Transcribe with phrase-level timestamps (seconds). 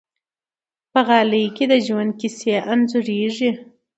[0.91, 3.51] په غالۍ کې د ژوند کیسې انځورېږي.